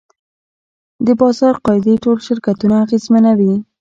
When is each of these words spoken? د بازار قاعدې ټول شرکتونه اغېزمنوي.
د 1.05 1.07
بازار 1.21 1.55
قاعدې 1.65 1.93
ټول 2.03 2.17
شرکتونه 2.27 2.75
اغېزمنوي. 2.85 3.53